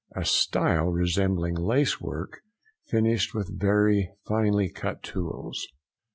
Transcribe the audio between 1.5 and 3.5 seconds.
lace work, finished